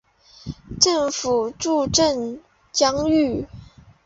[0.03, 3.45] 镇政府驻镇江圩。